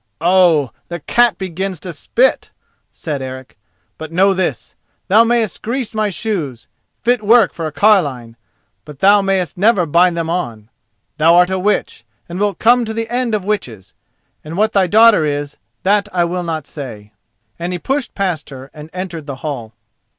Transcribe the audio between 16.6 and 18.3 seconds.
say," and he pushed